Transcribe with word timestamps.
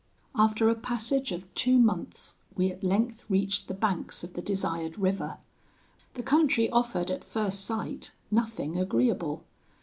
"'After 0.33 0.67
a 0.67 0.73
passage 0.73 1.31
of 1.31 1.53
two 1.53 1.77
months, 1.77 2.37
we 2.57 2.71
at 2.71 2.83
length 2.83 3.23
reached 3.29 3.67
the 3.67 3.75
banks 3.75 4.23
of 4.23 4.33
the 4.33 4.41
desired 4.41 4.97
river. 4.97 5.37
The 6.15 6.23
country 6.23 6.67
offered 6.71 7.11
at 7.11 7.23
first 7.23 7.65
sight 7.65 8.11
nothing 8.31 8.79
agreeable. 8.79 9.43